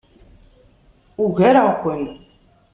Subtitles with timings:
[1.23, 2.03] Ugareɣ-ken.